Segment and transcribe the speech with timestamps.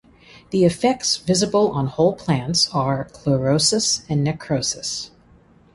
[0.49, 5.11] The effects visible on whole plants are chlorosis and necrosis.